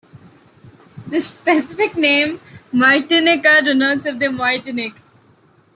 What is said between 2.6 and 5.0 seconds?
"martinica" denotes "of Martinique".